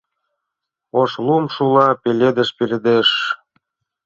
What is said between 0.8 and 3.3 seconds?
Ош лум шула, пеледыш пеледеш